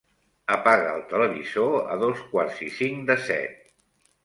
Apaga 0.53 0.87
el 0.99 1.03
televisor 1.11 1.77
a 1.97 1.99
dos 2.05 2.25
quarts 2.33 2.65
i 2.71 2.73
cinc 2.81 3.07
de 3.13 3.21
set. 3.31 3.57